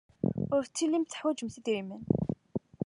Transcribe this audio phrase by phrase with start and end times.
[0.55, 2.03] Ur tellimt teḥwajemt idrimen.